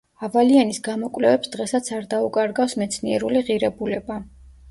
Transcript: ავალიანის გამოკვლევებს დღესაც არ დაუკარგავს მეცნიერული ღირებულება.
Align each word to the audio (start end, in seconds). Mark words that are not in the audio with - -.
ავალიანის 0.25 0.79
გამოკვლევებს 0.85 1.51
დღესაც 1.57 1.91
არ 1.99 2.07
დაუკარგავს 2.15 2.75
მეცნიერული 2.83 3.45
ღირებულება. 3.51 4.19